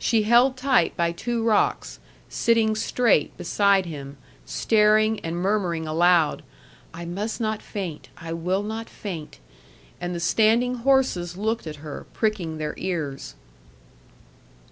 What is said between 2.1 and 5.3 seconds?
sitting straight beside him, staring,